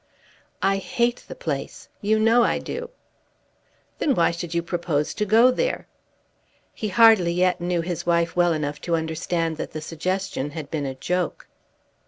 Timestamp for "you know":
2.01-2.41